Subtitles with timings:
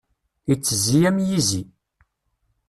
[0.53, 1.61] Ittezzi am yizi.